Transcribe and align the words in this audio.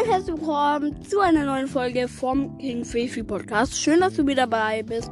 ein 0.00 0.06
herzlich 0.06 0.36
willkommen 0.38 1.02
zu 1.02 1.20
einer 1.20 1.44
neuen 1.44 1.66
Folge 1.66 2.08
vom 2.08 2.56
King 2.56 2.86
Fifi 2.86 3.22
Podcast. 3.22 3.76
Schön, 3.76 4.00
dass 4.00 4.14
du 4.14 4.26
wieder 4.26 4.46
dabei 4.46 4.82
bist. 4.82 5.10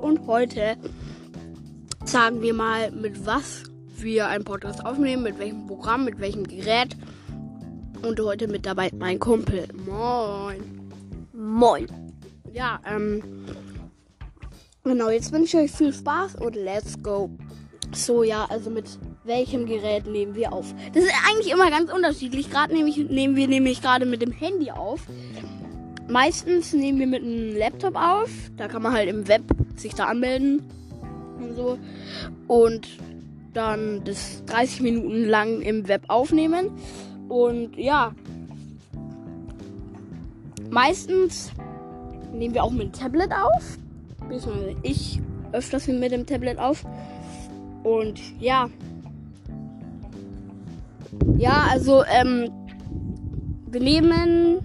Und 0.00 0.28
heute 0.28 0.76
sagen 2.04 2.40
wir 2.40 2.54
mal, 2.54 2.92
mit 2.92 3.26
was 3.26 3.64
wir 3.96 4.28
einen 4.28 4.44
Podcast 4.44 4.86
aufnehmen, 4.86 5.24
mit 5.24 5.40
welchem 5.40 5.66
Programm, 5.66 6.04
mit 6.04 6.20
welchem 6.20 6.44
Gerät. 6.44 6.96
Und 8.02 8.20
heute 8.20 8.46
mit 8.46 8.64
dabei 8.64 8.92
mein 8.96 9.18
Kumpel. 9.18 9.66
Moin. 9.84 10.92
Moin. 11.32 11.88
Ja, 12.52 12.78
ähm. 12.86 13.44
Genau, 14.84 15.10
jetzt 15.10 15.32
wünsche 15.32 15.58
ich 15.58 15.64
euch 15.64 15.76
viel 15.76 15.92
Spaß 15.92 16.36
und 16.36 16.54
let's 16.54 17.02
go. 17.02 17.28
So, 17.92 18.22
ja, 18.22 18.46
also 18.48 18.70
mit 18.70 18.86
welchem 19.28 19.66
Gerät 19.66 20.06
nehmen 20.06 20.34
wir 20.34 20.52
auf? 20.52 20.74
Das 20.92 21.04
ist 21.04 21.12
eigentlich 21.30 21.52
immer 21.52 21.70
ganz 21.70 21.92
unterschiedlich. 21.92 22.50
Gerade 22.50 22.74
nehm 22.74 22.86
nehmen 23.08 23.36
wir 23.36 23.46
nämlich 23.46 23.80
gerade 23.80 24.06
mit 24.06 24.22
dem 24.22 24.32
Handy 24.32 24.70
auf. 24.72 25.06
Meistens 26.08 26.72
nehmen 26.72 26.98
wir 26.98 27.06
mit 27.06 27.22
einem 27.22 27.56
Laptop 27.56 27.94
auf. 27.94 28.30
Da 28.56 28.66
kann 28.66 28.82
man 28.82 28.92
halt 28.92 29.08
im 29.08 29.28
Web 29.28 29.42
sich 29.76 29.94
da 29.94 30.06
anmelden 30.06 30.62
und 31.38 31.54
so. 31.54 31.78
Und 32.48 32.88
dann 33.52 34.02
das 34.04 34.42
30 34.46 34.80
Minuten 34.80 35.24
lang 35.24 35.60
im 35.60 35.86
Web 35.86 36.04
aufnehmen. 36.08 36.70
Und 37.28 37.76
ja, 37.76 38.14
meistens 40.70 41.52
nehmen 42.32 42.54
wir 42.54 42.64
auch 42.64 42.70
mit 42.70 42.82
dem 42.82 42.92
Tablet 42.92 43.30
auf. 43.32 43.78
Ich 44.82 45.20
öfters 45.52 45.86
mit 45.86 46.12
dem 46.12 46.26
Tablet 46.26 46.58
auf. 46.58 46.84
Und 47.82 48.18
ja. 48.40 48.68
Ja, 51.36 51.66
also, 51.70 52.04
ähm, 52.04 52.50
wir 53.66 53.80
nehmen, 53.80 54.58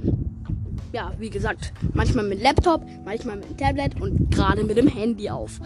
ja, 0.92 1.12
wie 1.20 1.30
gesagt, 1.30 1.74
manchmal 1.94 2.26
mit 2.26 2.42
Laptop, 2.42 2.86
manchmal 3.06 3.38
mit 3.38 3.58
Tablet 3.58 4.00
und 4.02 4.32
gerade 4.32 4.64
mit 4.64 4.78
dem 4.78 4.88
Handy 4.88 5.30
auf. 5.30 5.60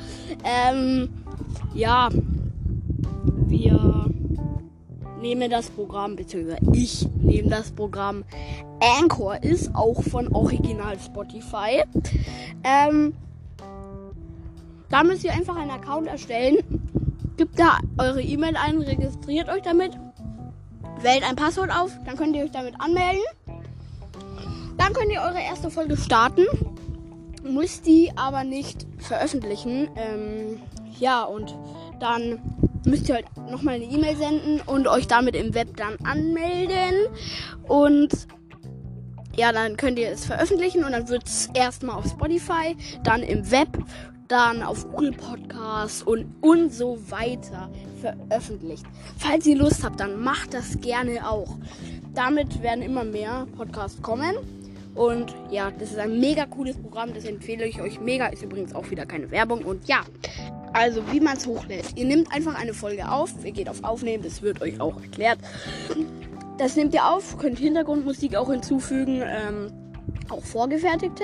Ähm, 0.44 1.10
ja, 1.74 2.10
wir 3.48 4.10
nehmen 5.22 5.50
das 5.50 5.70
Programm, 5.70 6.16
beziehungsweise 6.16 6.60
ich 6.74 7.08
nehme 7.22 7.50
das 7.50 7.72
Programm 7.72 8.24
Anchor, 9.00 9.44
ist 9.44 9.74
auch 9.76 10.04
von 10.04 10.28
Original 10.34 10.98
Spotify. 11.00 11.84
Ähm, 12.64 13.14
da 14.90 15.04
müsst 15.04 15.24
ihr 15.24 15.34
einfach 15.34 15.56
einen 15.58 15.72
Account 15.72 16.08
erstellen 16.08 16.58
Gebt 17.38 17.60
da 17.60 17.78
eure 18.00 18.22
E-Mail 18.22 18.56
ein, 18.58 18.82
registriert 18.82 19.48
euch 19.48 19.62
damit, 19.62 19.92
wählt 21.02 21.24
ein 21.24 21.36
Passwort 21.36 21.72
auf, 21.72 21.92
dann 22.06 22.18
könnt 22.18 22.36
ihr 22.36 22.44
euch 22.44 22.52
damit 22.52 22.76
anmelden. 22.80 23.22
Dann 24.78 24.94
könnt 24.94 25.12
ihr 25.12 25.22
eure 25.22 25.42
erste 25.42 25.70
Folge 25.70 25.98
starten, 25.98 26.46
müsst 27.44 27.86
die 27.86 28.12
aber 28.16 28.44
nicht 28.44 28.86
veröffentlichen. 29.00 29.90
Ähm, 29.96 30.62
ja, 31.00 31.24
und 31.24 31.56
dann 32.00 32.40
müsst 32.86 33.10
ihr 33.10 33.16
halt 33.16 33.26
nochmal 33.50 33.76
eine 33.76 33.86
E-Mail 33.86 34.16
senden 34.18 34.62
und 34.62 34.88
euch 34.88 35.08
damit 35.08 35.36
im 35.36 35.54
Web 35.54 35.76
dann 35.78 35.98
anmelden. 36.06 37.08
Und 37.68 38.28
ja, 39.36 39.52
dann 39.52 39.78
könnt 39.78 40.00
ihr 40.00 40.10
es 40.10 40.26
veröffentlichen 40.26 40.84
und 40.84 40.92
dann 40.92 41.10
wird 41.10 41.28
es 41.28 41.50
erstmal 41.54 41.98
auf 41.98 42.06
Spotify, 42.08 42.76
dann 43.04 43.22
im 43.22 43.50
Web 43.52 43.70
dann 44.28 44.64
auf 44.64 44.90
Google 44.90 45.14
Podcasts 45.14 46.04
und, 46.04 46.26
und 46.42 46.74
so 46.74 46.98
weiter 47.10 47.70
veröffentlicht. 48.02 48.86
Falls 49.18 49.46
ihr 49.46 49.58
Lust 49.58 49.84
habt, 49.84 50.00
dann 50.00 50.22
macht 50.22 50.54
das 50.54 50.80
gerne 50.82 51.28
auch. 51.30 51.58
Damit 52.14 52.62
werden 52.62 52.82
immer 52.82 53.04
mehr 53.04 53.48
Podcasts 53.56 54.02
kommen. 54.02 54.36
Und 54.96 55.36
ja, 55.52 55.72
das 55.72 55.92
ist 55.92 56.00
ein 56.00 56.20
mega 56.20 56.46
cooles 56.46 56.76
Programm. 56.76 57.14
Das 57.14 57.26
empfehle 57.26 57.66
ich 57.66 57.82
euch 57.82 58.00
mega. 58.02 58.28
Ist 58.28 58.42
übrigens 58.42 58.74
auch 58.74 58.90
wieder 58.90 59.06
keine 59.06 59.30
Werbung. 59.30 59.64
Und 59.64 59.88
ja, 59.88 60.02
also 60.74 61.04
wie 61.12 61.20
man 61.20 61.38
es 61.38 61.46
hochlädt. 61.46 61.96
Ihr 61.96 62.06
nehmt 62.06 62.34
einfach 62.34 62.56
eine 62.56 62.74
Folge 62.74 63.10
auf. 63.10 63.32
Ihr 63.44 63.52
geht 63.52 63.70
auf 63.70 63.84
Aufnehmen. 63.84 64.24
Das 64.24 64.42
wird 64.42 64.62
euch 64.62 64.82
auch 64.82 65.00
erklärt. 65.00 65.38
Das 66.58 66.76
nehmt 66.76 66.96
ihr 66.96 67.06
auf. 67.06 67.38
Könnt 67.38 67.60
Hintergrundmusik 67.60 68.36
auch 68.36 68.50
hinzufügen. 68.50 69.22
Ähm, 69.24 69.72
auch 70.30 70.44
vorgefertigte. 70.44 71.24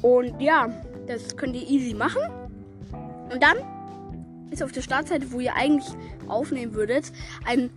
Und 0.00 0.40
ja, 0.40 0.70
das 1.08 1.36
könnt 1.36 1.56
ihr 1.56 1.68
easy 1.68 1.94
machen. 1.94 2.22
Und 3.32 3.42
dann 3.42 3.56
ist 4.50 4.62
auf 4.62 4.72
der 4.72 4.82
Startseite, 4.82 5.32
wo 5.32 5.40
ihr 5.40 5.54
eigentlich 5.54 5.88
aufnehmen 6.26 6.74
würdet, 6.74 7.12
ein 7.44 7.70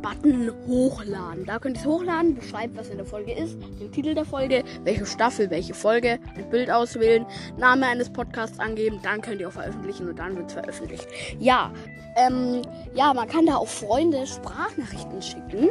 Button 0.00 0.50
hochladen. 0.66 1.44
Da 1.46 1.58
könnt 1.58 1.76
ihr 1.76 1.80
es 1.80 1.86
hochladen, 1.86 2.34
beschreibt, 2.34 2.76
was 2.76 2.88
in 2.88 2.96
der 2.96 3.06
Folge 3.06 3.32
ist, 3.32 3.56
den 3.80 3.92
Titel 3.92 4.14
der 4.14 4.24
Folge, 4.24 4.64
welche 4.84 5.06
Staffel, 5.06 5.50
welche 5.50 5.74
Folge, 5.74 6.18
ein 6.36 6.48
Bild 6.50 6.70
auswählen, 6.70 7.26
Name 7.58 7.86
eines 7.86 8.10
Podcasts 8.10 8.58
angeben, 8.58 9.00
dann 9.02 9.20
könnt 9.20 9.40
ihr 9.40 9.48
auch 9.48 9.52
veröffentlichen 9.52 10.08
und 10.08 10.18
dann 10.18 10.36
wird 10.36 10.48
es 10.48 10.52
veröffentlicht. 10.54 11.06
Ja, 11.38 11.72
ähm, 12.16 12.62
ja, 12.94 13.14
man 13.14 13.28
kann 13.28 13.46
da 13.46 13.56
auch 13.56 13.68
Freunde 13.68 14.26
Sprachnachrichten 14.26 15.22
schicken 15.22 15.70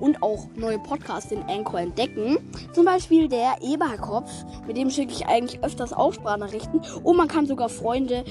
und 0.00 0.22
auch 0.22 0.46
neue 0.54 0.78
Podcasts 0.78 1.32
in 1.32 1.42
Anchor 1.44 1.80
entdecken. 1.80 2.38
Zum 2.72 2.84
Beispiel 2.84 3.28
der 3.28 3.56
Eberkopf, 3.62 4.30
mit 4.66 4.76
dem 4.76 4.90
schicke 4.90 5.12
ich 5.12 5.26
eigentlich 5.26 5.62
öfters 5.64 5.92
auch 5.92 6.12
Sprachnachrichten 6.12 6.80
und 7.02 7.16
man 7.16 7.28
kann 7.28 7.46
sogar 7.46 7.68
Freunde 7.68 8.24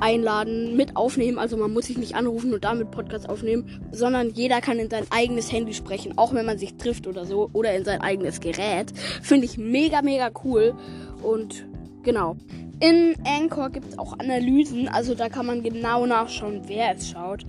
einladen, 0.00 0.76
mit 0.76 0.96
aufnehmen. 0.96 1.38
Also 1.38 1.56
man 1.56 1.72
muss 1.72 1.86
sich 1.86 1.98
nicht 1.98 2.14
anrufen 2.14 2.52
und 2.54 2.64
damit 2.64 2.90
Podcast 2.90 3.28
aufnehmen, 3.28 3.80
sondern 3.92 4.30
jeder 4.30 4.60
kann 4.60 4.78
in 4.78 4.90
sein 4.90 5.06
eigenes 5.10 5.52
Handy 5.52 5.74
sprechen, 5.74 6.18
auch 6.18 6.34
wenn 6.34 6.46
man 6.46 6.58
sich 6.58 6.76
trifft 6.76 7.06
oder 7.06 7.24
so 7.24 7.50
oder 7.52 7.74
in 7.74 7.84
sein 7.84 8.00
eigenes 8.00 8.40
Gerät. 8.40 8.92
Finde 9.22 9.46
ich 9.46 9.58
mega, 9.58 10.02
mega 10.02 10.30
cool. 10.44 10.74
Und 11.22 11.66
genau. 12.02 12.36
In 12.82 13.14
Anchor 13.26 13.68
gibt 13.68 13.92
es 13.92 13.98
auch 13.98 14.18
Analysen, 14.18 14.88
also 14.88 15.14
da 15.14 15.28
kann 15.28 15.44
man 15.44 15.62
genau 15.62 16.06
nachschauen, 16.06 16.62
wer 16.64 16.94
es 16.94 17.10
schaut. 17.10 17.44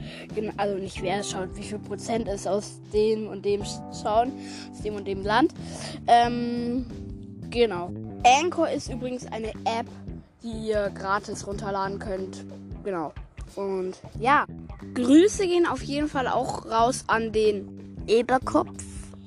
Also 0.57 0.75
nicht 0.77 1.01
wer 1.01 1.19
es 1.21 1.31
schaut, 1.31 1.55
wie 1.55 1.63
viel 1.63 1.79
Prozent 1.79 2.27
es 2.27 2.45
aus 2.45 2.81
dem 2.93 3.27
und 3.27 3.45
dem 3.45 3.63
schauen, 3.63 4.33
aus 4.69 4.81
dem 4.83 4.95
und 4.95 5.07
dem 5.07 5.23
Land. 5.23 5.53
Ähm, 6.05 6.85
genau. 7.49 7.93
Anchor 8.23 8.69
ist 8.69 8.91
übrigens 8.91 9.25
eine 9.31 9.51
App, 9.63 9.87
die 10.43 10.69
ihr 10.69 10.89
gratis 10.89 11.47
runterladen 11.47 11.99
könnt. 11.99 12.45
Genau. 12.83 13.13
Und 13.55 13.97
ja, 14.19 14.45
Grüße 14.93 15.45
gehen 15.45 15.65
auf 15.65 15.83
jeden 15.83 16.07
Fall 16.07 16.27
auch 16.27 16.65
raus 16.65 17.03
an 17.07 17.31
den 17.31 17.97
Eberkopf 18.07 18.83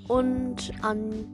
und 0.09 0.73
an 0.83 1.27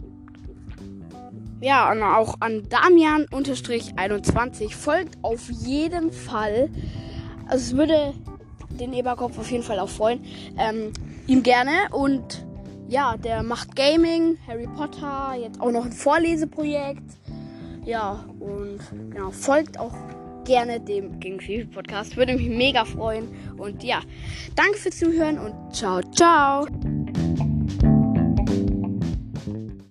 ja, 1.62 1.92
und 1.92 2.02
auch 2.02 2.36
an 2.40 2.66
Damian-21 2.70 4.74
folgt 4.74 5.22
auf 5.22 5.50
jeden 5.50 6.10
Fall. 6.10 6.70
Also 7.46 7.66
es 7.66 7.76
würde 7.76 8.14
den 8.70 8.94
Eberkopf 8.94 9.38
auf 9.38 9.50
jeden 9.50 9.62
Fall 9.62 9.78
auch 9.78 9.90
freuen. 9.90 10.24
Ähm, 10.58 10.94
ihm 11.26 11.42
gerne 11.42 11.72
und 11.92 12.46
ja, 12.88 13.18
der 13.18 13.42
macht 13.42 13.76
Gaming, 13.76 14.38
Harry 14.48 14.68
Potter, 14.74 15.34
jetzt 15.38 15.60
auch 15.60 15.70
noch 15.70 15.84
ein 15.84 15.92
Vorleseprojekt. 15.92 17.04
Ja, 17.84 18.24
und 18.38 18.78
genau, 19.10 19.30
folgt 19.30 19.78
auch 19.78 19.94
gerne 20.44 20.80
dem 20.80 21.20
Fifi 21.20 21.64
Podcast. 21.64 22.16
Würde 22.16 22.34
mich 22.34 22.48
mega 22.48 22.84
freuen. 22.84 23.28
Und 23.56 23.82
ja, 23.82 24.00
danke 24.56 24.78
fürs 24.78 24.98
Zuhören 24.98 25.38
und 25.38 25.74
ciao, 25.74 26.00
ciao. 26.12 26.66